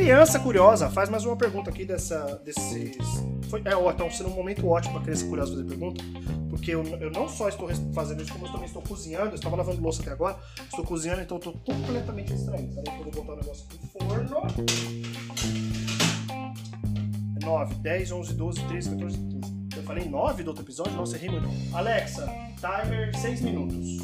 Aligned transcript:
Criança 0.00 0.40
curiosa, 0.40 0.88
faz 0.88 1.10
mais 1.10 1.26
uma 1.26 1.36
pergunta 1.36 1.68
aqui 1.68 1.84
dessa, 1.84 2.36
desses. 2.42 2.96
Foi, 3.50 3.60
é, 3.66 3.76
ó, 3.76 3.90
então 3.90 4.10
sendo 4.10 4.30
um 4.30 4.34
momento 4.34 4.66
ótimo 4.66 4.94
para 4.94 5.02
criança 5.02 5.26
curiosa 5.26 5.52
fazer 5.52 5.64
pergunta, 5.64 6.02
porque 6.48 6.70
eu, 6.70 6.82
eu 6.82 7.10
não 7.10 7.28
só 7.28 7.50
estou 7.50 7.68
fazendo 7.92 8.22
isso, 8.22 8.32
como 8.32 8.46
eu 8.46 8.50
também 8.50 8.66
estou 8.66 8.80
cozinhando. 8.80 9.32
Eu 9.32 9.34
estava 9.34 9.56
lavando 9.56 9.82
louça 9.82 10.00
até 10.00 10.10
agora, 10.10 10.38
estou 10.58 10.86
cozinhando, 10.86 11.20
então 11.20 11.36
estou 11.36 11.52
completamente 11.52 12.32
distraído. 12.32 12.74
Peraí 12.76 12.98
eu 12.98 13.04
vou 13.04 13.12
botar 13.12 13.32
o 13.34 13.36
negócio 13.36 13.66
aqui 13.66 13.78
no 13.82 13.88
forno. 13.88 14.30
9, 17.44 17.74
10, 17.74 18.12
11, 18.12 18.32
12, 18.32 18.64
13, 18.68 18.90
14, 18.92 19.18
15. 19.18 19.40
Eu 19.76 19.82
falei 19.82 20.08
9 20.08 20.42
do 20.42 20.48
outro 20.48 20.64
episódio? 20.64 20.94
Nossa, 20.94 21.14
errei 21.16 21.28
muito. 21.28 21.76
Alexa, 21.76 22.24
timer 22.56 23.14
6 23.18 23.42
minutos. 23.42 23.98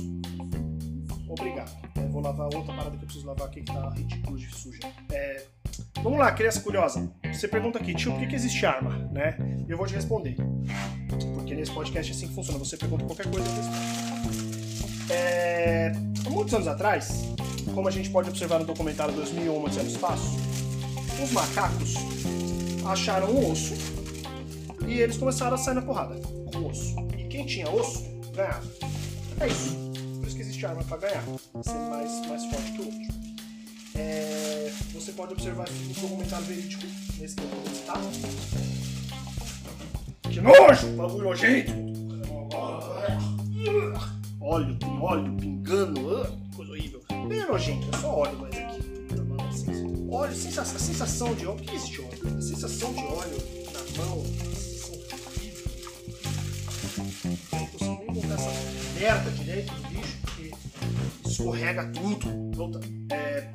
Obrigado. 1.26 1.70
É, 1.96 2.06
vou 2.08 2.22
lavar 2.22 2.46
outra 2.54 2.74
parada 2.74 2.90
que 2.90 2.96
eu 3.02 3.06
preciso 3.06 3.26
lavar 3.26 3.48
aqui 3.48 3.62
que 3.62 3.72
tá 3.72 3.88
ridículo 3.90 4.36
de 4.36 4.54
suja. 4.54 4.80
É, 5.10 5.42
vamos 6.02 6.18
lá, 6.18 6.30
criança 6.32 6.60
curiosa. 6.60 7.10
Você 7.32 7.48
pergunta 7.48 7.78
aqui, 7.78 7.94
tio, 7.94 8.12
por 8.12 8.20
que, 8.20 8.26
que 8.28 8.34
existe 8.34 8.64
arma? 8.64 8.90
Né? 9.12 9.36
Eu 9.68 9.76
vou 9.76 9.86
te 9.86 9.94
responder. 9.94 10.36
Porque 11.34 11.54
nesse 11.54 11.72
podcast 11.72 12.12
é 12.12 12.14
assim 12.14 12.28
que 12.28 12.34
funciona. 12.34 12.58
Você 12.58 12.76
pergunta 12.76 13.04
qualquer 13.04 13.26
coisa. 13.30 13.46
É, 15.10 15.92
muitos 16.28 16.52
anos 16.54 16.66
atrás, 16.66 17.32
como 17.74 17.88
a 17.88 17.90
gente 17.90 18.10
pode 18.10 18.28
observar 18.28 18.58
no 18.58 18.64
documentário 18.64 19.14
2001 19.14 19.64
Odisseia 19.64 19.84
no 19.84 19.90
Espaço, 19.90 20.36
os 21.22 21.30
macacos 21.32 21.94
acharam 22.84 23.30
um 23.30 23.50
osso 23.50 23.74
e 24.86 25.00
eles 25.00 25.16
começaram 25.16 25.54
a 25.54 25.58
sair 25.58 25.74
na 25.74 25.82
porrada 25.82 26.14
com 26.52 26.58
o 26.58 26.70
osso. 26.70 26.94
E 27.18 27.24
quem 27.24 27.46
tinha 27.46 27.68
osso, 27.70 28.04
ganhava. 28.34 28.66
É 29.40 29.48
isso. 29.48 29.76
Por 30.18 30.26
isso 30.26 30.36
que 30.36 30.42
existe 30.42 30.64
arma 30.66 30.82
para 30.84 30.96
ganhar. 30.98 31.22
Ser 31.62 31.78
mais, 31.90 32.26
mais 32.28 32.44
forte 32.46 32.72
que 32.72 32.82
o 32.82 32.84
outro. 32.86 33.35
É, 33.98 34.70
você 34.92 35.12
pode 35.12 35.32
observar 35.32 35.62
aqui 35.62 35.72
no 35.72 35.94
documentário 35.94 36.44
verídico, 36.46 36.84
nesse 37.18 37.36
que 37.36 37.42
eu 37.42 37.48
vou 37.48 37.74
citar. 37.74 38.00
Que 40.30 40.40
nojo! 40.40 40.86
Bagulho 40.96 41.24
nojento! 41.24 41.72
Óleo, 44.40 44.76
tem 44.76 44.98
óleo 45.00 45.36
pingando, 45.36 46.16
ah, 46.16 46.30
coisa 46.54 46.72
horrível. 46.72 47.02
Bem 47.28 47.46
nojento, 47.46 47.88
é 47.92 48.00
só 48.00 48.18
óleo, 48.18 48.38
mas 48.40 48.56
aqui. 48.56 48.96
Assim, 49.48 50.08
óleo, 50.10 50.34
sensação, 50.34 50.78
sensação 50.78 51.34
de 51.34 51.46
óleo. 51.46 51.56
Por 51.56 51.66
que 51.66 51.74
existe 51.74 52.00
óleo? 52.00 52.38
A 52.38 52.42
sensação 52.42 52.92
de 52.92 53.00
óleo 53.00 53.36
na 53.72 54.04
mão, 54.04 54.24
eu 57.52 57.58
não 57.58 57.66
consigo 57.66 57.96
nem 57.98 58.12
botar 58.14 58.34
essa 58.34 58.52
merda 59.00 59.30
direito 59.30 59.72
no 59.72 59.88
bicho, 59.88 60.18
porque 60.22 60.50
escorrega 61.26 61.86
tudo. 61.92 62.56
Volta. 62.56 62.80
É, 63.10 63.50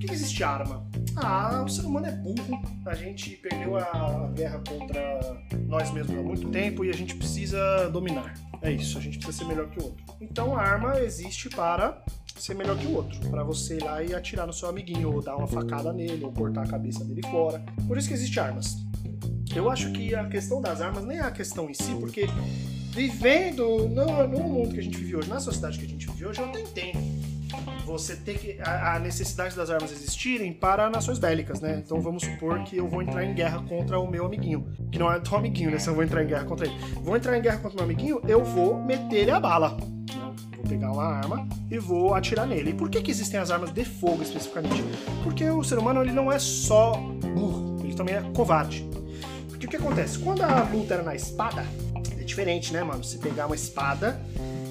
por 0.00 0.06
que 0.06 0.14
existe 0.14 0.42
arma? 0.42 0.86
Ah, 1.14 1.62
o 1.62 1.68
ser 1.68 1.82
humano 1.82 2.06
é 2.06 2.12
burro. 2.12 2.62
A 2.86 2.94
gente 2.94 3.36
perdeu 3.36 3.76
a 3.76 4.30
guerra 4.34 4.62
contra 4.66 5.20
nós 5.66 5.92
mesmos 5.92 6.18
há 6.18 6.22
muito 6.22 6.48
tempo 6.48 6.84
e 6.84 6.88
a 6.88 6.94
gente 6.94 7.14
precisa 7.14 7.90
dominar. 7.90 8.32
É 8.62 8.72
isso, 8.72 8.96
a 8.96 9.00
gente 9.00 9.18
precisa 9.18 9.38
ser 9.38 9.44
melhor 9.44 9.68
que 9.68 9.78
o 9.78 9.84
outro. 9.84 10.02
Então 10.18 10.56
a 10.56 10.62
arma 10.62 10.98
existe 11.00 11.50
para 11.50 12.02
ser 12.34 12.54
melhor 12.54 12.78
que 12.78 12.86
o 12.86 12.94
outro, 12.94 13.20
para 13.28 13.44
você 13.44 13.76
ir 13.76 13.84
lá 13.84 14.02
e 14.02 14.14
atirar 14.14 14.46
no 14.46 14.52
seu 14.54 14.70
amiguinho, 14.70 15.12
ou 15.12 15.22
dar 15.22 15.36
uma 15.36 15.46
facada 15.46 15.92
nele, 15.92 16.24
ou 16.24 16.32
cortar 16.32 16.62
a 16.62 16.66
cabeça 16.66 17.04
dele 17.04 17.20
fora. 17.30 17.62
Por 17.86 17.98
isso 17.98 18.08
que 18.08 18.14
existem 18.14 18.42
armas. 18.42 18.78
Eu 19.54 19.70
acho 19.70 19.92
que 19.92 20.14
a 20.14 20.26
questão 20.28 20.62
das 20.62 20.80
armas 20.80 21.04
nem 21.04 21.18
é 21.18 21.22
a 21.22 21.30
questão 21.30 21.68
em 21.68 21.74
si, 21.74 21.94
porque 22.00 22.26
vivendo 22.92 23.86
no, 23.88 24.26
no 24.26 24.38
mundo 24.48 24.72
que 24.72 24.80
a 24.80 24.82
gente 24.82 24.96
vive 24.96 25.16
hoje, 25.16 25.28
na 25.28 25.40
sociedade 25.40 25.78
que 25.78 25.84
a 25.84 25.88
gente 25.88 26.06
vive 26.06 26.26
hoje, 26.26 26.40
eu 26.40 26.46
até 26.46 26.60
entendo 26.60 27.09
você 27.84 28.16
ter 28.16 28.38
que 28.38 28.60
a, 28.60 28.96
a, 28.96 28.98
necessidade 28.98 29.56
das 29.56 29.70
armas 29.70 29.90
existirem 29.92 30.52
para 30.52 30.88
nações 30.88 31.18
bélicas, 31.18 31.60
né? 31.60 31.82
Então 31.84 32.00
vamos 32.00 32.24
supor 32.24 32.62
que 32.64 32.76
eu 32.76 32.88
vou 32.88 33.02
entrar 33.02 33.24
em 33.24 33.34
guerra 33.34 33.62
contra 33.62 33.98
o 33.98 34.10
meu 34.10 34.26
amiguinho, 34.26 34.66
que 34.90 34.98
não 34.98 35.12
é 35.12 35.18
teu 35.20 35.36
amiguinho, 35.36 35.70
né? 35.70 35.78
Se 35.78 35.88
eu 35.88 35.94
vou 35.94 36.04
entrar 36.04 36.22
em 36.22 36.26
guerra 36.26 36.44
contra 36.44 36.66
ele, 36.66 36.76
vou 36.96 37.16
entrar 37.16 37.36
em 37.36 37.42
guerra 37.42 37.58
contra 37.58 37.72
o 37.72 37.76
meu 37.76 37.84
amiguinho, 37.84 38.20
eu 38.26 38.44
vou 38.44 38.82
meter 38.82 39.16
ele 39.16 39.30
a 39.30 39.40
bala. 39.40 39.76
Vou 40.56 40.64
pegar 40.68 40.92
uma 40.92 41.04
arma 41.04 41.48
e 41.70 41.78
vou 41.78 42.14
atirar 42.14 42.46
nele. 42.46 42.70
E 42.70 42.74
por 42.74 42.90
que 42.90 43.00
que 43.00 43.10
existem 43.10 43.40
as 43.40 43.50
armas 43.50 43.72
de 43.72 43.84
fogo 43.84 44.22
especificamente? 44.22 44.84
Porque 45.22 45.48
o 45.48 45.62
ser 45.64 45.78
humano 45.78 46.02
ele 46.02 46.12
não 46.12 46.30
é 46.30 46.38
só 46.38 46.92
burro, 46.92 47.80
ele 47.82 47.94
também 47.94 48.14
é 48.14 48.22
covarde. 48.34 48.88
Porque 49.48 49.66
o 49.66 49.68
que 49.68 49.76
acontece? 49.76 50.18
Quando 50.18 50.42
a 50.42 50.62
luta 50.64 50.94
era 50.94 51.02
na 51.02 51.14
espada, 51.14 51.66
é 52.18 52.24
diferente, 52.24 52.72
né, 52.72 52.82
mano? 52.82 53.04
Você 53.04 53.18
pegar 53.18 53.46
uma 53.46 53.54
espada 53.54 54.20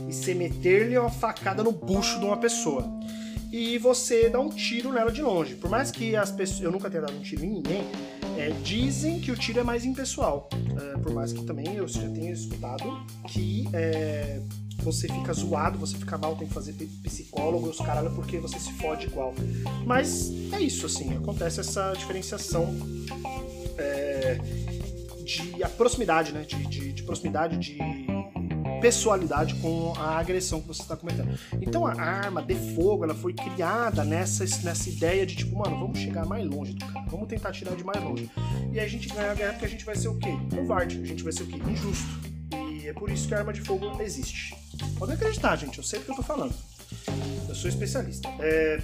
e 0.09 0.13
você 0.13 0.33
meter-lhe 0.33 0.97
uma 0.97 1.11
facada 1.11 1.63
no 1.63 1.71
bucho 1.71 2.19
de 2.19 2.25
uma 2.25 2.37
pessoa. 2.37 2.98
E 3.51 3.77
você 3.77 4.29
dá 4.29 4.39
um 4.39 4.49
tiro 4.49 4.91
nela 4.91 5.11
de 5.11 5.21
longe. 5.21 5.55
Por 5.55 5.69
mais 5.69 5.91
que 5.91 6.15
as 6.15 6.31
pessoas. 6.31 6.61
Eu 6.61 6.71
nunca 6.71 6.89
tenha 6.89 7.01
dado 7.01 7.17
um 7.17 7.21
tiro 7.21 7.43
em 7.43 7.49
ninguém, 7.49 7.83
é, 8.37 8.49
dizem 8.63 9.19
que 9.19 9.31
o 9.31 9.35
tiro 9.35 9.59
é 9.59 9.63
mais 9.63 9.85
impessoal. 9.85 10.49
É, 10.53 10.97
por 10.97 11.13
mais 11.13 11.33
que 11.33 11.43
também 11.43 11.75
eu 11.75 11.87
já 11.87 12.07
tenha 12.09 12.31
escutado 12.31 13.05
que 13.27 13.67
é, 13.73 14.41
você 14.83 15.07
fica 15.07 15.33
zoado, 15.33 15.77
você 15.77 15.97
fica 15.97 16.17
mal, 16.17 16.35
tem 16.35 16.47
que 16.47 16.53
fazer 16.53 16.73
psicólogo 17.03 17.67
os 17.67 17.77
caralho 17.77 18.11
porque 18.11 18.37
você 18.37 18.59
se 18.59 18.71
fode 18.73 19.07
igual. 19.07 19.33
Mas 19.85 20.31
é 20.53 20.61
isso, 20.61 20.85
assim, 20.85 21.15
acontece 21.15 21.59
essa 21.59 21.93
diferenciação 21.93 22.75
é, 23.77 24.39
de 25.23 25.63
a 25.63 25.69
proximidade, 25.69 26.31
né? 26.31 26.43
De, 26.43 26.65
de, 26.67 26.93
de, 26.93 27.03
proximidade 27.03 27.57
de 27.57 27.77
pessoalidade 28.79 29.55
com 29.55 29.93
a 29.97 30.17
agressão 30.19 30.61
que 30.61 30.67
você 30.67 30.81
está 30.81 30.95
cometendo. 30.95 31.37
Então 31.61 31.85
a 31.85 31.93
arma 31.93 32.41
de 32.41 32.55
fogo 32.75 33.03
ela 33.03 33.15
foi 33.15 33.33
criada 33.33 34.03
nessa, 34.03 34.43
nessa 34.63 34.89
ideia 34.89 35.25
de 35.25 35.35
tipo, 35.35 35.57
mano, 35.57 35.79
vamos 35.79 35.99
chegar 35.99 36.25
mais 36.25 36.45
longe 36.45 36.73
do 36.73 36.85
cara, 36.85 37.05
vamos 37.07 37.27
tentar 37.27 37.51
tirar 37.51 37.75
de 37.75 37.83
mais 37.83 38.03
longe. 38.03 38.29
E 38.71 38.79
a 38.79 38.87
gente 38.87 39.09
ganha 39.09 39.31
a 39.31 39.35
guerra 39.35 39.53
porque 39.53 39.65
a 39.65 39.69
gente 39.69 39.85
vai 39.85 39.95
ser 39.95 40.07
o 40.07 40.17
quê? 40.17 40.29
Covarde, 40.55 41.01
a 41.01 41.05
gente 41.05 41.23
vai 41.23 41.33
ser 41.33 41.43
o 41.43 41.47
quê? 41.47 41.57
Injusto. 41.57 42.07
E 42.51 42.87
é 42.87 42.93
por 42.93 43.09
isso 43.09 43.27
que 43.27 43.33
a 43.33 43.39
arma 43.39 43.53
de 43.53 43.61
fogo 43.61 44.01
existe. 44.01 44.55
Pode 44.97 45.13
acreditar, 45.13 45.55
gente, 45.55 45.77
eu 45.77 45.83
sei 45.83 45.99
o 45.99 46.03
que 46.03 46.11
eu 46.11 46.15
tô 46.15 46.23
falando. 46.23 46.53
Eu 47.47 47.55
sou 47.55 47.69
especialista. 47.69 48.29
É, 48.39 48.79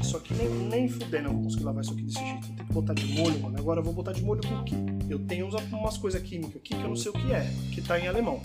isso 0.00 0.16
aqui 0.16 0.34
nem, 0.34 0.48
nem 0.48 0.88
fudendo 0.88 1.28
eu 1.28 1.32
vou 1.32 1.42
conseguir 1.42 1.64
lavar 1.64 1.82
isso 1.82 1.92
aqui 1.92 2.02
desse 2.02 2.18
jeito. 2.18 2.48
Eu 2.48 2.54
tenho 2.54 2.66
que 2.66 2.72
botar 2.72 2.94
de 2.94 3.04
molho, 3.06 3.40
mano. 3.40 3.58
Agora 3.58 3.80
eu 3.80 3.84
vou 3.84 3.92
botar 3.92 4.12
de 4.12 4.22
molho 4.22 4.40
com 4.46 4.54
o 4.54 4.64
quê? 4.64 4.74
Eu 5.08 5.18
tenho 5.20 5.48
umas 5.72 5.96
coisas 5.96 6.22
químicas 6.22 6.56
aqui 6.56 6.74
que 6.74 6.82
eu 6.82 6.88
não 6.88 6.96
sei 6.96 7.10
o 7.10 7.14
que 7.14 7.32
é, 7.32 7.50
que 7.72 7.80
tá 7.80 7.98
em 7.98 8.06
alemão. 8.08 8.40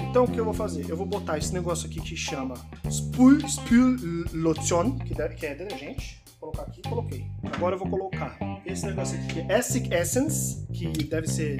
Então 0.00 0.24
o 0.24 0.30
que 0.30 0.38
eu 0.38 0.44
vou 0.44 0.54
fazer? 0.54 0.88
Eu 0.88 0.96
vou 0.96 1.06
botar 1.06 1.38
esse 1.38 1.52
negócio 1.52 1.86
aqui 1.88 2.00
que 2.00 2.16
chama 2.16 2.54
Spül, 2.90 3.40
Spüllotion, 3.46 4.98
que, 4.98 5.14
que 5.14 5.46
é 5.46 5.54
detergente. 5.54 6.22
Vou 6.40 6.52
colocar 6.52 6.70
aqui, 6.70 6.82
coloquei. 6.82 7.26
Agora 7.52 7.74
eu 7.74 7.78
vou 7.78 7.88
colocar 7.88 8.38
esse 8.64 8.86
negócio 8.86 9.18
aqui 9.18 9.34
que 9.34 9.40
é 9.40 9.58
Essig 9.58 9.92
Essence, 9.92 10.66
que 10.72 10.86
deve 11.04 11.26
ser 11.26 11.58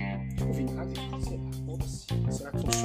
vinagre, 0.53 0.95
Será 0.95 1.37
que 1.37 1.46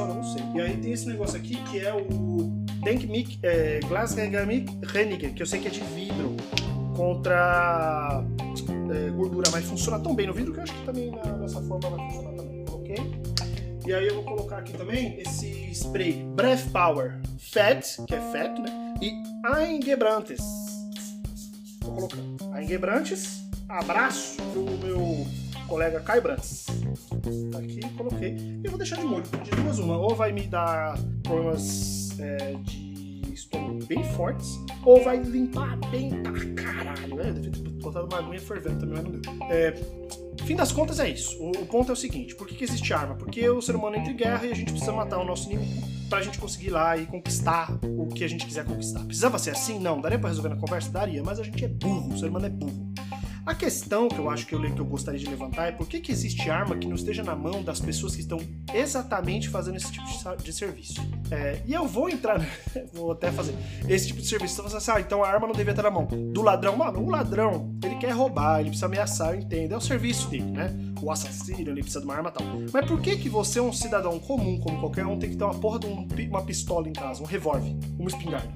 Não 0.07 0.23
sei. 0.23 0.44
E 0.56 0.62
aí 0.62 0.78
tem 0.78 0.91
esse 0.91 1.07
negócio 1.07 1.38
aqui 1.38 1.56
que 1.63 1.79
é 1.79 1.94
o 1.94 2.51
Denkmik, 2.84 3.39
é, 3.44 3.79
Glasregamik 3.88 4.78
Reniger, 4.84 5.34
que 5.34 5.41
eu 5.41 5.45
sei 5.45 5.59
que 5.59 5.67
é 5.67 5.72
de 5.72 5.81
vidro 5.81 6.35
contra 6.95 8.23
é, 8.91 9.09
gordura, 9.11 9.50
mas 9.51 9.66
funciona 9.66 10.00
tão 10.00 10.13
bem 10.13 10.28
no 10.28 10.34
vidro 10.34 10.53
que 10.53 10.59
eu 10.59 10.63
acho 10.63 10.73
que 10.73 10.85
também 10.85 11.11
nessa 11.40 11.61
forma 11.61 11.90
vai 11.90 12.09
funcionar 12.09 12.35
também. 12.35 12.66
Coloquei. 12.66 13.22
E 13.85 13.94
aí 13.94 14.07
eu 14.07 14.16
vou 14.16 14.23
colocar 14.23 14.57
aqui 14.57 14.73
também 14.73 15.19
esse 15.19 15.72
spray 15.73 16.23
Breath 16.35 16.69
Power 16.72 17.19
Fat, 17.40 18.06
que 18.07 18.16
é 18.16 18.19
fat, 18.31 18.59
né? 18.59 18.95
E 19.01 19.11
Eingebrantes. 19.47 20.41
Vou 21.81 21.95
colocar 21.95 22.17
Eingebrantes. 22.57 23.41
Abraço 23.67 24.38
pro 24.51 24.63
meu 24.85 25.25
colega 25.71 26.03
Brantes. 26.21 26.65
Tá 27.49 27.59
aqui, 27.59 27.79
coloquei. 27.95 28.35
E 28.61 28.67
vou 28.67 28.77
deixar 28.77 28.97
de 28.97 29.05
molho. 29.05 29.23
De 29.23 29.51
duas 29.51 29.79
uma. 29.79 29.97
Ou 29.97 30.13
vai 30.13 30.33
me 30.33 30.45
dar 30.45 30.99
problemas 31.23 32.19
é, 32.19 32.55
de 32.61 33.33
estômago 33.33 33.85
bem 33.85 34.03
fortes, 34.03 34.59
ou 34.84 35.01
vai 35.01 35.17
limpar 35.17 35.78
bem 35.90 36.22
pra 36.22 36.34
caralho. 36.61 37.22
É, 37.22 37.31
deve 37.31 37.49
ter 37.51 37.69
botado 37.81 38.05
uma 38.05 38.19
aguinha 38.19 38.41
fervendo 38.41 38.79
também, 38.79 39.01
mas 39.01 39.03
não 39.05 39.11
deu. 39.11 39.47
É, 39.49 39.73
fim 40.46 40.57
das 40.57 40.73
contas 40.73 40.99
é 40.99 41.09
isso. 41.09 41.41
O, 41.41 41.51
o, 41.51 41.66
ponto 41.66 41.90
é 41.90 41.93
o 41.93 41.96
seguinte: 41.96 42.35
por 42.35 42.46
que, 42.46 42.55
que 42.55 42.66
existe 42.66 42.93
arma? 42.93 43.16
Porque 43.16 43.49
o 43.49 43.61
ser 43.61 43.78
humano 43.78 43.96
entra 43.96 44.11
em 44.11 44.16
guerra 44.17 44.46
e 44.46 44.51
a 44.51 44.55
gente 44.55 44.72
precisa 44.72 44.91
matar 44.91 45.19
o 45.19 45.25
nosso 45.25 45.49
inimigo 45.49 45.87
pra 46.09 46.22
gente 46.22 46.37
conseguir 46.37 46.67
ir 46.67 46.72
lá 46.72 46.97
e 46.97 47.05
conquistar 47.05 47.79
o 47.97 48.07
que 48.07 48.25
a 48.25 48.28
gente 48.28 48.46
quiser 48.46 48.66
conquistar. 48.66 49.05
Precisava 49.05 49.40
ser 49.40 49.51
assim? 49.51 49.79
Não. 49.79 50.01
Daria 50.01 50.19
pra 50.19 50.28
resolver 50.28 50.49
na 50.49 50.57
conversa? 50.57 50.91
Daria, 50.91 51.23
mas 51.23 51.40
a 51.40 51.43
gente 51.43 51.63
é 51.63 51.69
burro, 51.69 52.13
o 52.13 52.17
ser 52.17 52.28
humano 52.28 52.47
é 52.47 52.49
burro. 52.49 52.91
A 53.43 53.55
questão 53.55 54.08
que 54.08 54.20
eu 54.20 54.29
acho 54.29 54.46
que 54.46 54.53
eu, 54.53 54.61
que 54.61 54.79
eu 54.79 54.85
gostaria 54.85 55.20
de 55.20 55.26
levantar 55.26 55.67
é 55.67 55.72
por 55.72 55.88
que, 55.88 55.99
que 55.99 56.11
existe 56.11 56.47
arma 56.49 56.78
que 56.78 56.88
não 56.88 56.96
esteja 56.96 57.23
na 57.23 57.35
mão 57.35 57.64
das 57.64 57.79
pessoas 57.79 58.14
que 58.14 58.22
estão 58.22 58.40
exatamente 58.72 59.49
fazendo 59.49 59.78
esse 59.78 59.91
tipo 59.91 60.05
de, 60.43 60.53
serviço. 60.53 61.02
É, 61.32 61.59
e 61.66 61.73
eu 61.73 61.88
vou 61.88 62.08
entrar, 62.08 62.40
vou 62.93 63.14
até 63.14 63.32
fazer 63.32 63.55
esse 63.90 64.08
tipo 64.08 64.22
de 64.22 64.28
serviço. 64.28 64.53
Então 64.53 64.70
você 64.70 64.78
assim, 64.78 64.91
ah, 64.91 65.02
então 65.02 65.23
a 65.23 65.28
arma 65.28 65.47
não 65.47 65.55
devia 65.55 65.72
estar 65.72 65.82
na 65.82 65.90
mão 65.90 66.05
do 66.05 66.41
ladrão. 66.43 66.78
Mano, 66.78 67.03
o 67.03 67.09
ladrão, 67.09 67.76
ele 67.84 67.96
quer 67.96 68.11
roubar, 68.11 68.59
ele 68.59 68.70
precisa 68.70 68.85
ameaçar, 68.85 69.34
eu 69.34 69.40
entendo. 69.40 69.73
É 69.73 69.78
o 69.78 69.82
serviço 69.82 70.29
dele, 70.29 70.44
né? 70.44 70.72
O 71.02 71.09
assassino, 71.09 71.72
ele 71.72 71.82
precisa 71.82 71.99
de 71.99 72.05
uma 72.05 72.16
arma 72.16 72.29
e 72.29 72.34
tal. 72.34 72.47
Mas 72.72 72.85
por 72.85 73.02
que 73.02 73.17
que 73.17 73.28
você, 73.28 73.59
um 73.59 73.73
cidadão 73.73 74.20
comum, 74.20 74.59
como 74.59 74.79
qualquer 74.79 75.05
um, 75.08 75.17
tem 75.17 75.32
que 75.32 75.35
ter 75.35 75.44
uma 75.44 75.55
porra 75.55 75.79
de 75.79 75.87
um, 75.87 76.08
uma 76.29 76.44
pistola 76.44 76.87
em 76.87 76.94
casa, 76.94 77.23
um 77.23 77.26
revólver, 77.26 77.76
uma 77.97 78.08
espingarda? 78.08 78.52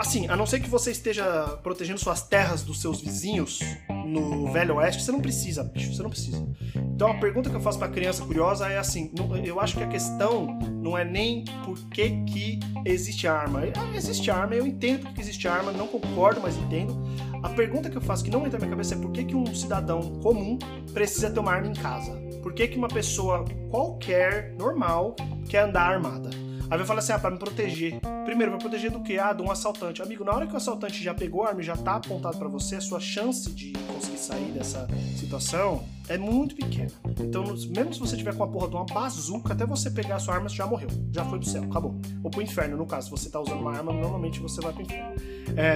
Assim, 0.00 0.26
a 0.28 0.34
não 0.34 0.46
ser 0.46 0.60
que 0.60 0.70
você 0.70 0.90
esteja 0.90 1.58
protegendo 1.62 2.00
suas 2.00 2.22
terras 2.22 2.62
dos 2.62 2.80
seus 2.80 3.02
vizinhos 3.02 3.60
no 4.06 4.50
Velho 4.50 4.76
Oeste, 4.76 5.02
você 5.02 5.12
não 5.12 5.20
precisa, 5.20 5.62
bicho, 5.62 5.94
você 5.94 6.02
não 6.02 6.08
precisa. 6.08 6.42
Então 6.74 7.10
a 7.10 7.18
pergunta 7.18 7.50
que 7.50 7.56
eu 7.56 7.60
faço 7.60 7.78
pra 7.78 7.86
criança 7.86 8.24
curiosa 8.24 8.66
é 8.66 8.78
assim: 8.78 9.12
eu 9.44 9.60
acho 9.60 9.76
que 9.76 9.84
a 9.84 9.86
questão 9.86 10.58
não 10.82 10.96
é 10.96 11.04
nem 11.04 11.44
por 11.66 11.78
que, 11.90 12.24
que 12.24 12.58
existe 12.86 13.28
arma. 13.28 13.60
Ah, 13.76 13.94
existe 13.94 14.30
arma, 14.30 14.54
eu 14.54 14.66
entendo 14.66 15.02
porque 15.02 15.20
existe 15.20 15.46
arma, 15.46 15.70
não 15.70 15.86
concordo, 15.86 16.40
mas 16.40 16.56
entendo. 16.56 16.98
A 17.42 17.50
pergunta 17.50 17.90
que 17.90 17.98
eu 17.98 18.02
faço 18.02 18.24
que 18.24 18.30
não 18.30 18.46
entra 18.46 18.58
na 18.58 18.64
minha 18.64 18.70
cabeça 18.70 18.94
é 18.94 18.98
por 18.98 19.12
que, 19.12 19.24
que 19.24 19.36
um 19.36 19.54
cidadão 19.54 20.00
comum 20.22 20.58
precisa 20.94 21.28
ter 21.28 21.40
uma 21.40 21.52
arma 21.52 21.66
em 21.66 21.74
casa? 21.74 22.12
Por 22.42 22.54
que, 22.54 22.68
que 22.68 22.78
uma 22.78 22.88
pessoa 22.88 23.44
qualquer, 23.70 24.54
normal, 24.58 25.14
quer 25.46 25.64
andar 25.64 25.82
armada? 25.82 26.30
Aí 26.70 26.78
vai 26.78 26.86
falar 26.86 27.00
assim, 27.00 27.12
ah, 27.12 27.18
pra 27.18 27.30
me 27.30 27.38
proteger. 27.38 28.00
Primeiro, 28.24 28.52
pra 28.52 28.60
proteger 28.60 28.92
do 28.92 29.00
quê? 29.00 29.18
Ah, 29.18 29.32
de 29.32 29.42
um 29.42 29.50
assaltante. 29.50 30.00
Amigo, 30.00 30.22
na 30.24 30.32
hora 30.32 30.46
que 30.46 30.54
o 30.54 30.56
assaltante 30.56 31.02
já 31.02 31.12
pegou 31.12 31.42
a 31.42 31.48
arma 31.48 31.60
e 31.60 31.64
já 31.64 31.76
tá 31.76 31.96
apontado 31.96 32.38
para 32.38 32.48
você, 32.48 32.76
a 32.76 32.80
sua 32.80 33.00
chance 33.00 33.50
de 33.50 33.72
conseguir 33.92 34.18
sair 34.18 34.52
dessa 34.52 34.86
situação 35.16 35.84
é 36.08 36.16
muito 36.16 36.54
pequena. 36.54 36.90
Então, 37.18 37.42
mesmo 37.44 37.92
se 37.92 37.98
você 37.98 38.16
tiver 38.16 38.36
com 38.36 38.44
a 38.44 38.46
porra 38.46 38.68
de 38.68 38.76
uma 38.76 38.86
bazuca, 38.86 39.52
até 39.52 39.66
você 39.66 39.90
pegar 39.90 40.16
a 40.16 40.18
sua 40.20 40.34
arma, 40.34 40.48
você 40.48 40.54
já 40.54 40.66
morreu. 40.66 40.88
Já 41.10 41.24
foi 41.24 41.40
pro 41.40 41.48
céu, 41.48 41.64
acabou. 41.64 41.96
Ou 42.22 42.30
pro 42.30 42.40
inferno, 42.40 42.76
no 42.76 42.86
caso. 42.86 43.06
Se 43.06 43.10
você 43.10 43.28
tá 43.28 43.40
usando 43.40 43.60
uma 43.60 43.76
arma, 43.76 43.92
normalmente 43.92 44.38
você 44.38 44.60
vai 44.60 44.72
pro 44.72 44.82
inferno. 44.82 45.14
É, 45.56 45.74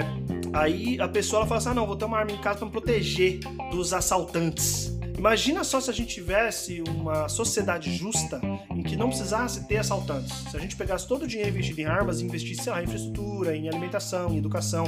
aí 0.53 0.97
a 1.01 1.09
pessoa 1.09 1.41
ela 1.41 1.47
fala 1.47 1.57
assim, 1.57 1.69
ah, 1.69 1.73
não, 1.73 1.85
vou 1.85 1.97
ter 1.97 2.05
uma 2.05 2.17
arma 2.17 2.31
em 2.31 2.37
casa 2.37 2.59
pra 2.59 2.67
me 2.67 2.71
proteger 2.71 3.39
dos 3.69 3.91
assaltantes. 3.91 4.94
Imagina 5.17 5.63
só 5.63 5.79
se 5.79 5.89
a 5.89 5.93
gente 5.93 6.13
tivesse 6.13 6.81
uma 6.81 7.29
sociedade 7.29 7.95
justa 7.95 8.39
em 8.69 8.83
que 8.83 8.95
não 8.95 9.07
precisasse 9.07 9.65
ter 9.67 9.77
assaltantes. 9.77 10.31
Se 10.49 10.57
a 10.57 10.59
gente 10.59 10.75
pegasse 10.75 11.07
todo 11.07 11.23
o 11.23 11.27
dinheiro 11.27 11.51
investido 11.51 11.81
em 11.81 11.85
armas 11.85 12.19
e 12.19 12.25
investisse 12.25 12.69
lá, 12.69 12.81
em 12.81 12.85
infraestrutura, 12.85 13.55
em 13.55 13.67
alimentação, 13.67 14.31
em 14.31 14.37
educação, 14.37 14.85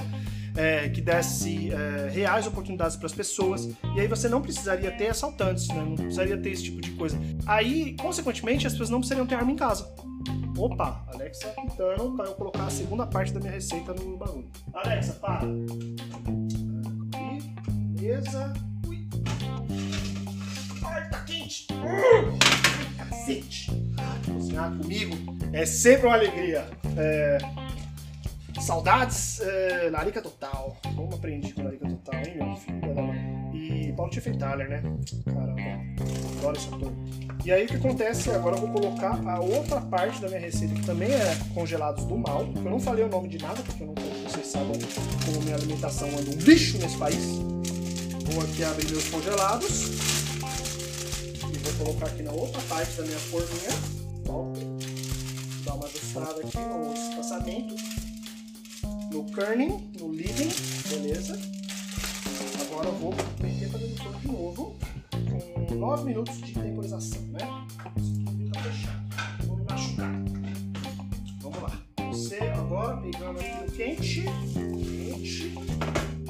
é, 0.55 0.89
que 0.89 0.99
desse 0.99 1.71
é, 1.71 2.09
reais 2.09 2.45
oportunidades 2.45 2.97
para 2.97 3.05
as 3.05 3.13
pessoas. 3.13 3.69
E 3.95 4.01
aí 4.01 4.07
você 4.07 4.27
não 4.27 4.41
precisaria 4.41 4.91
ter 4.91 5.07
assaltantes, 5.07 5.67
né? 5.69 5.75
não 5.75 5.95
precisaria 5.95 6.37
ter 6.37 6.49
esse 6.49 6.63
tipo 6.63 6.81
de 6.81 6.91
coisa. 6.91 7.17
Aí, 7.45 7.95
consequentemente, 7.95 8.67
as 8.67 8.73
pessoas 8.73 8.89
não 8.89 8.99
precisariam 8.99 9.25
ter 9.25 9.35
arma 9.35 9.51
em 9.51 9.55
casa. 9.55 9.93
Opa, 10.57 11.05
Alexa 11.13 11.47
pitando 11.49 12.15
para 12.15 12.25
eu 12.25 12.33
colocar 12.33 12.65
a 12.65 12.69
segunda 12.69 13.05
parte 13.05 13.31
da 13.31 13.39
minha 13.39 13.51
receita 13.51 13.93
no 13.93 14.17
bagulho. 14.17 14.49
Alexa, 14.73 15.13
para. 15.13 15.45
Beleza 17.95 18.66
cacete. 22.97 23.71
Cozinhar 24.25 24.75
comigo 24.77 25.15
é 25.53 25.65
sempre 25.65 26.07
uma 26.07 26.15
alegria. 26.15 26.65
É... 26.97 27.37
Saudades, 28.61 29.39
é... 29.41 29.89
Larica 29.91 30.21
Total. 30.21 30.77
Como 30.95 31.13
aprendi 31.13 31.53
com 31.53 31.63
Larica 31.63 31.87
Total, 31.87 32.21
hein, 32.21 32.35
meu 32.37 32.55
filho. 32.55 32.77
E 33.53 33.91
Paulo 33.93 34.11
Tiefenthaler, 34.11 34.69
né? 34.69 34.83
Caramba, 35.25 35.61
adoro 36.39 36.57
esse 36.57 36.67
ator. 36.67 36.91
E 37.43 37.51
aí 37.51 37.65
o 37.65 37.67
que 37.67 37.75
acontece? 37.75 38.29
Agora 38.31 38.55
eu 38.55 38.61
vou 38.61 38.69
colocar 38.69 39.19
a 39.25 39.39
outra 39.39 39.81
parte 39.81 40.21
da 40.21 40.27
minha 40.27 40.39
receita, 40.39 40.73
que 40.73 40.85
também 40.85 41.09
é 41.09 41.37
congelados 41.53 42.03
do 42.05 42.17
mal. 42.17 42.41
Eu 42.55 42.61
não 42.69 42.79
falei 42.79 43.05
o 43.05 43.09
nome 43.09 43.29
de 43.29 43.37
nada, 43.37 43.61
porque 43.63 43.83
eu 43.83 43.87
não 43.87 43.95
vocês 44.27 44.47
sabem 44.47 44.79
como 45.25 45.41
minha 45.41 45.55
alimentação 45.55 46.09
anda 46.09 46.29
um 46.29 46.39
lixo 46.39 46.77
nesse 46.77 46.97
país. 46.97 47.25
Vou 48.25 48.43
aqui 48.43 48.63
abrir 48.63 48.91
meus 48.91 49.09
congelados 49.09 49.96
colocar 51.77 52.07
aqui 52.07 52.23
na 52.23 52.31
outra 52.31 52.61
parte 52.63 52.97
da 52.97 53.03
minha 53.03 53.19
forminha. 53.19 53.69
Volta. 54.25 54.59
Dar 55.63 55.75
uma 55.75 55.85
ajustada 55.85 56.41
aqui 56.41 56.57
no 56.57 56.93
espaçamento. 56.93 57.75
No 59.11 59.25
kerning, 59.25 59.91
no 59.99 60.09
leading, 60.09 60.49
beleza. 60.89 61.39
Agora 62.61 62.87
eu 62.87 62.95
vou 62.95 63.13
meter 63.41 63.69
para 63.69 63.79
dentro 63.79 64.13
de 64.19 64.27
novo. 64.27 64.75
Com 65.67 65.75
9 65.75 66.03
minutos 66.05 66.41
de 66.41 66.53
temporização, 66.53 67.21
né? 67.27 67.39
Isso 67.97 68.23
aqui 68.27 68.49
tá 68.51 68.61
fechado. 68.61 69.47
Vou 69.47 69.57
me 69.57 69.63
machucar. 69.65 70.11
Vamos 71.41 71.61
lá. 71.61 71.81
Você 72.11 72.37
agora 72.37 72.97
pegando 72.97 73.39
aqui 73.39 73.65
o 73.65 73.71
quente. 73.71 74.23
Quente. 74.53 75.53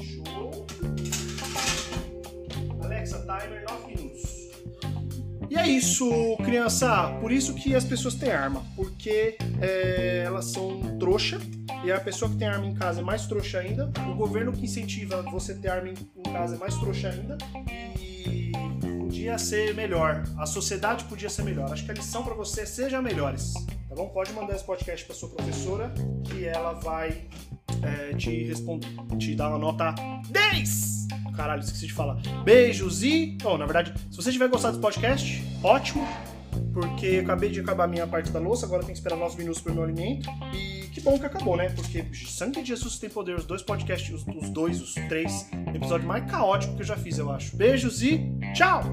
Show. 0.04 0.68
Alexa, 2.84 3.20
timer 3.20 3.40
9 3.40 3.46
minutos. 3.50 3.77
E 5.58 5.60
é 5.60 5.68
isso, 5.70 6.38
criança. 6.44 7.18
Por 7.20 7.32
isso 7.32 7.56
que 7.56 7.74
as 7.74 7.84
pessoas 7.84 8.14
têm 8.14 8.32
arma, 8.32 8.64
porque 8.76 9.38
é, 9.60 10.22
elas 10.24 10.46
são 10.46 10.80
trouxa. 11.00 11.40
E 11.84 11.92
a 11.92 12.00
pessoa 12.00 12.30
que 12.30 12.38
tem 12.38 12.48
arma 12.48 12.68
em 12.68 12.76
casa 12.76 13.02
é 13.02 13.04
mais 13.04 13.26
trouxa 13.26 13.58
ainda. 13.60 13.92
O 14.08 14.14
governo 14.14 14.54
que 14.54 14.66
incentiva 14.66 15.24
você 15.24 15.56
ter 15.56 15.70
arma 15.70 15.90
em 15.90 16.32
casa 16.32 16.56
é 16.56 16.60
mais 16.60 16.76
trouxa 16.76 17.10
ainda. 17.10 17.38
E 18.00 18.52
podia 18.82 19.38
ser 19.40 19.74
melhor. 19.74 20.24
A 20.38 20.46
sociedade 20.46 21.06
podia 21.06 21.30
ser 21.30 21.44
melhor. 21.44 21.74
Acho 21.74 21.84
que 21.84 21.92
a 21.92 21.96
lição 21.96 22.24
para 22.24 22.36
você 22.36 22.62
é 22.62 22.66
seja 22.66 23.02
melhores. 23.02 23.54
Tá 23.90 23.96
bom? 23.96 24.10
Pode 24.10 24.32
mandar 24.34 24.56
esse 24.56 24.64
podcast 24.64 25.06
para 25.08 25.16
sua 25.16 25.30
professora 25.30 25.92
que 26.24 26.46
ela 26.46 26.74
vai 26.74 27.26
é, 27.82 28.16
te 28.16 28.44
responder, 28.44 28.88
te 29.18 29.34
dar 29.34 29.50
uma 29.50 29.58
nota 29.58 29.96
10! 30.30 30.97
Caralho, 31.38 31.62
esqueci 31.62 31.86
de 31.86 31.94
falar. 31.94 32.16
Beijos 32.44 33.04
e. 33.04 33.38
Bom, 33.44 33.60
na 33.60 33.66
verdade, 33.66 33.94
se 34.10 34.18
você 34.18 34.32
tiver 34.32 34.50
gostado 34.50 34.74
desse 34.74 34.82
podcast, 34.82 35.44
ótimo. 35.64 36.06
Porque 36.74 37.20
acabei 37.24 37.52
de 37.52 37.60
acabar 37.60 37.84
a 37.84 37.88
minha 37.88 38.08
parte 38.08 38.32
da 38.32 38.40
louça, 38.40 38.66
agora 38.66 38.82
tem 38.82 38.92
que 38.92 38.98
esperar 38.98 39.16
9 39.16 39.38
minutos 39.38 39.62
pro 39.62 39.72
meu 39.72 39.84
alimento. 39.84 40.28
E 40.54 40.88
que 40.88 41.00
bom 41.00 41.20
que 41.20 41.26
acabou, 41.26 41.56
né? 41.56 41.70
Porque 41.70 42.04
Sangue 42.26 42.64
de 42.64 42.70
Jesus 42.70 42.98
tem 42.98 43.10
poder, 43.10 43.36
os 43.36 43.46
dois 43.46 43.62
podcasts, 43.62 44.12
os, 44.12 44.26
os 44.36 44.50
dois, 44.50 44.82
os 44.82 44.96
três, 45.08 45.48
episódio 45.76 46.08
mais 46.08 46.30
caótico 46.30 46.76
que 46.76 46.82
eu 46.82 46.86
já 46.86 46.98
fiz, 46.98 47.20
eu 47.20 47.32
acho. 47.32 47.56
Beijos 47.56 48.02
e 48.02 48.28
tchau! 48.56 48.84